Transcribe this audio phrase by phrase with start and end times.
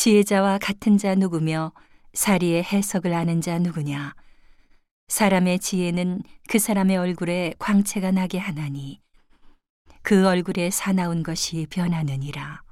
[0.00, 1.72] 지혜자와 같은 자 누구며
[2.14, 4.14] 사리의 해석을 아는 자 누구냐?
[5.08, 9.02] 사람의 지혜는 그 사람의 얼굴에 광채가 나게 하나니
[10.00, 12.62] 그 얼굴에 사나운 것이 변하느니라.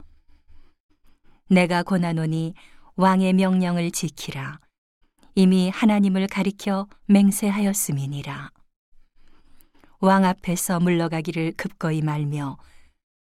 [1.50, 2.54] 내가 권하노니
[2.96, 4.60] 왕의 명령을 지키라.
[5.34, 8.52] 이미 하나님을 가리켜 맹세하였음이니라.
[10.00, 12.56] 왕 앞에서 물러가기를 급거이 말며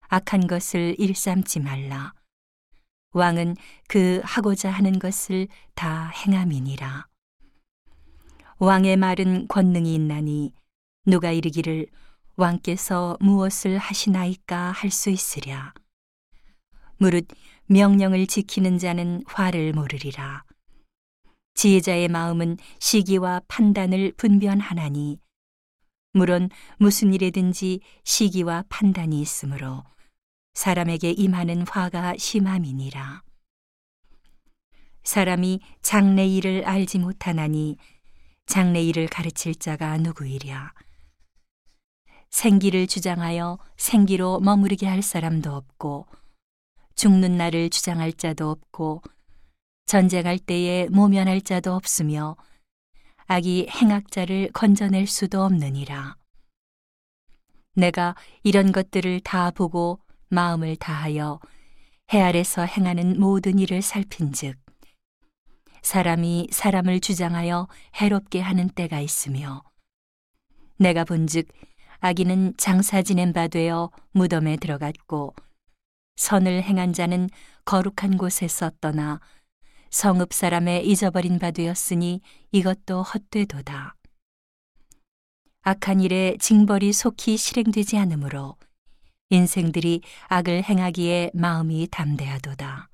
[0.02, 2.12] 악한 것을 일삼지 말라.
[3.12, 3.56] 왕은
[3.88, 7.06] 그 하고자 하는 것을 다 행함이니라.
[8.58, 10.52] 왕의 말은 권능이 있나니
[11.06, 11.86] 누가 이르기를
[12.36, 15.72] 왕께서 무엇을 하시나이까 할 수 있으랴.
[16.98, 17.26] 무릇
[17.66, 20.44] 명령을 지키는 자는 화를 모르리라.
[21.54, 25.18] 지혜자의 마음은 시기와 판단을 분변하나니
[26.12, 29.84] 물론 무슨 일에든지 시기와 판단이 있으므로
[30.58, 33.22] 사람에게 임하는 화가 심함이니라.
[35.04, 37.76] 사람이 장래 일을 알지 못하나니
[38.44, 40.72] 장래 일을 가르칠 자가 누구이랴.
[42.30, 46.08] 생기를 주장하여 생기로 머무르게 할 사람도 없고
[46.96, 49.02] 죽는 날을 주장할 자도 없고
[49.86, 52.34] 전쟁할 때에 모면할 자도 없으며
[53.28, 56.16] 악이 행악자를 건져낼 수도 없느니라.
[57.76, 61.40] 내가 이런 것들을 다 보고 마음을 다하여
[62.12, 64.58] 해 아래서 행하는 모든 일을 살핀즉
[65.82, 69.62] 사람이 사람을 주장하여 해롭게 하는 때가 있으며
[70.76, 71.48] 내가 본즉
[72.00, 75.34] 아기는 장사 지낸 바 되어 무덤에 들어갔고
[76.16, 77.30] 선을 행한 자는
[77.64, 79.20] 거룩한 곳에 었떠나
[79.90, 82.20] 성읍 사람의 잊어버린 바 되었으니
[82.52, 83.94] 이것도 헛되도다.
[85.62, 88.57] 악한 일에 징벌이 속히 실행되지 않으므로
[89.30, 92.88] 인생들이 악을 행하기에 마음이 담대하도다.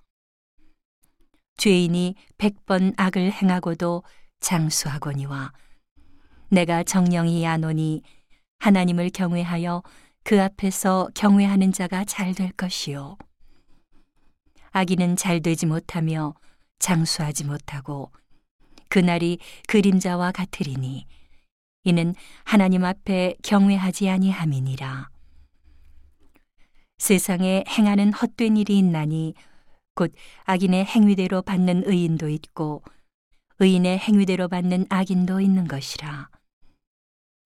[1.57, 4.03] 죄인이 백번 악을 행하고도
[4.41, 5.53] 장수하거니와
[6.51, 8.03] 내가 정령이 아노니
[8.59, 9.83] 하나님을 경외하여
[10.25, 13.17] 그 앞에서 경외하는 자가 잘 될 것이요.
[14.73, 16.35] 악인은 잘 되지 못하며
[16.81, 18.11] 장수하지 못하고
[18.89, 19.39] 그날이
[19.69, 21.07] 그림자와 같으리니
[21.85, 22.15] 이는
[22.45, 25.14] 하나님 앞에 경외하지 아니함이니라.
[26.99, 29.35] 세상에 행하는 헛된 일이 있나니
[29.95, 30.13] 곧
[30.45, 32.83] 악인의 행위대로 받는 의인도 있고
[33.59, 36.29] 의인의 행위대로 받는 악인도 있는 것이라.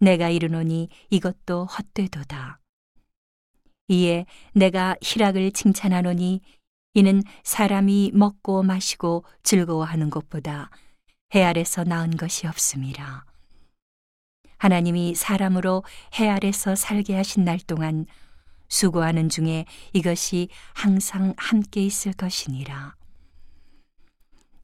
[0.00, 2.60] 내가 이르노니 이것도 헛되도다.
[3.88, 6.40] 이에 내가 희락을 칭찬하노니
[6.94, 10.70] 이는 사람이 먹고 마시고 즐거워하는 것보다
[11.34, 13.24] 해 아래서 나은 것이 없음이라.
[14.58, 15.84] 하나님이 사람으로
[16.18, 18.06] 해 아래서 살게 하신 날 동안
[18.68, 22.94] 수고하는 중에 이것이 항상 함께 있을 것이니라.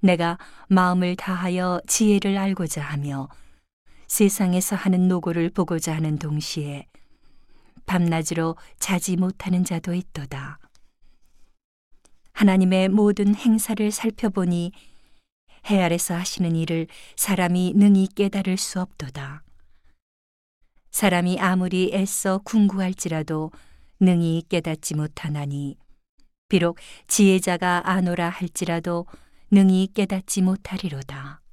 [0.01, 0.39] 내가
[0.69, 3.29] 마음을 다하여 지혜를 알고자 하며
[4.07, 6.87] 세상에서 하는 노고를 보고자 하는 동시에
[7.87, 10.59] 밤낮으로 자지 못하는 자도 있도다.
[12.33, 14.73] 하나님의 모든 행사를 살펴보니
[15.71, 16.87] 해 아래서 하시는 일을
[17.17, 19.43] 사람이 능히 깨달을 수 없도다.
[20.91, 23.51] 사람이 아무리 애써 궁구할지라도
[24.01, 25.77] 능히 깨닫지 못하나니
[26.49, 29.07] 비록 지혜자가 아노라 할지라도
[29.51, 31.44] 능히 깨닫지 못하리로다.